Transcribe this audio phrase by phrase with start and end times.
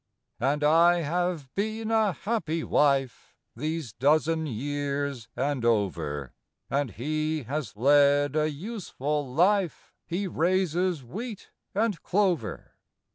[0.39, 6.33] And I have been a happy wife These dozen years and over;
[6.71, 12.77] And he has led a useful life— He raises wheat and clover.